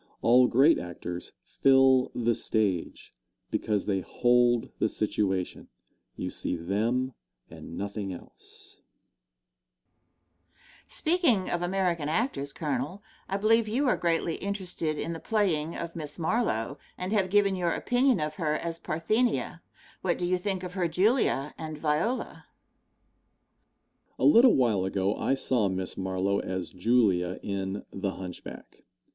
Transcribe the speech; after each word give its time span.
All 0.23 0.47
great 0.47 0.79
actors 0.79 1.31
"fill 1.43 2.11
the 2.15 2.33
stage" 2.33 3.13
because 3.51 3.85
they 3.85 3.99
hold 3.99 4.71
the 4.79 4.89
situation. 4.89 5.67
You 6.15 6.31
see 6.31 6.55
them 6.55 7.13
and 7.51 7.77
nothing 7.77 8.11
else. 8.11 8.77
Question. 10.87 10.87
Speaking 10.87 11.49
of 11.51 11.61
American 11.61 12.09
actors, 12.09 12.51
Colonel, 12.51 13.03
I 13.29 13.37
believe 13.37 13.67
you 13.67 13.87
are 13.87 13.95
greatly 13.95 14.37
interested 14.37 14.97
in 14.97 15.13
the 15.13 15.19
playing 15.19 15.75
of 15.75 15.95
Miss 15.95 16.17
Marlowe, 16.17 16.79
and 16.97 17.13
have 17.13 17.29
given 17.29 17.55
your 17.55 17.71
opinion 17.73 18.19
of 18.19 18.37
her 18.37 18.53
as 18.55 18.79
Parthenia; 18.79 19.61
what 20.01 20.17
do 20.17 20.25
you 20.25 20.39
think 20.39 20.63
of 20.63 20.73
her 20.73 20.87
Julia 20.87 21.53
and 21.59 21.77
Viola? 21.77 22.27
Answer. 22.47 24.15
A 24.17 24.25
little 24.25 24.55
while 24.55 24.83
ago 24.83 25.15
I 25.15 25.35
saw 25.35 25.69
Miss 25.69 25.95
Marlowe 25.95 26.39
as 26.39 26.71
Julia, 26.71 27.39
in 27.43 27.85
"The 27.93 28.13
Hunchback." 28.15 28.77